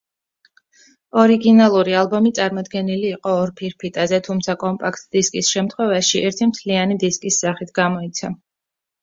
[1.23, 8.35] ორიგინალური ალბომი წარმოდგენილი იყო ორ ფირფიტაზე, თუმცა კომპაქტ-დისკის შემთხვევაში, ერთი მთლიანი დისკის სახით გამოიცა.